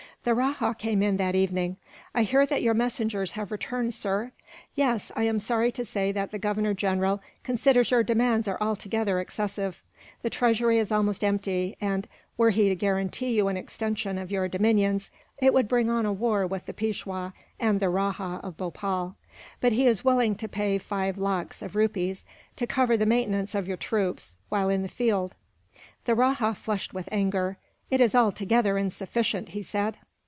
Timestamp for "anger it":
27.11-27.99